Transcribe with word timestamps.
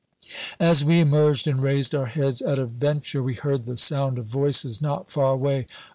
As 0.59 0.83
we 0.83 0.99
emerged 0.99 1.47
and 1.47 1.61
raised 1.61 1.93
our 1.93 2.07
heads 2.07 2.41
at 2.41 2.57
a 2.57 2.65
venture 2.65 3.21
we 3.21 3.35
heard 3.35 3.67
the 3.67 3.77
sound 3.77 4.17
of 4.17 4.25
voices 4.25 4.81
not 4.81 5.11
far 5.11 5.33
away. 5.33 5.67